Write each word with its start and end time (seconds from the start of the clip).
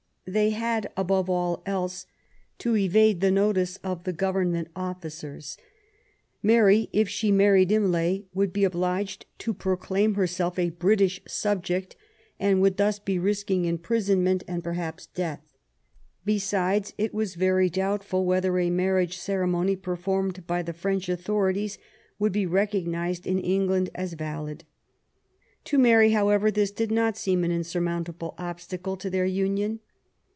They 0.27 0.51
had^ 0.53 0.85
above 0.95 1.29
all 1.29 1.61
else^ 1.65 2.05
to 2.59 2.77
evade 2.77 3.19
the 3.19 3.31
notice 3.31 3.75
of 3.77 4.03
Govern 4.15 4.53
ment 4.53 4.69
officers. 4.77 5.57
Mary^ 6.41 6.87
if 6.93 7.09
she 7.09 7.33
married 7.33 7.69
Imlay^ 7.69 8.27
would 8.33 8.53
be 8.53 8.63
obliged 8.63 9.25
to 9.39 9.53
proclaim 9.53 10.13
herself 10.13 10.57
a 10.57 10.69
British 10.69 11.21
subject^ 11.23 11.95
and 12.39 12.61
would 12.61 12.77
thus 12.77 12.97
be 12.97 13.19
risking 13.19 13.65
imprisonment, 13.65 14.41
and 14.47 14.63
perhaps 14.63 15.07
death. 15.07 15.41
Besides, 16.23 16.93
it 16.97 17.13
was 17.13 17.35
very 17.35 17.69
doubtful 17.69 18.23
whether 18.23 18.57
a 18.57 18.69
marriage 18.69 19.17
cere 19.17 19.47
mony 19.47 19.75
performed 19.75 20.47
by 20.47 20.61
the 20.61 20.71
French 20.71 21.09
authorities 21.09 21.77
would 22.19 22.31
be 22.31 22.45
recognized 22.45 23.27
in 23.27 23.39
England 23.39 23.89
as 23.95 24.13
valid. 24.13 24.63
To 25.65 25.77
Mary^ 25.77 26.11
however^ 26.13 26.53
this 26.53 26.71
did 26.71 26.91
not 26.91 27.17
seem 27.17 27.43
an 27.43 27.51
insurmount 27.51 28.07
able 28.07 28.35
obstacle 28.37 28.95
to 28.95 29.09
their 29.09 29.25
union. 29.25 29.81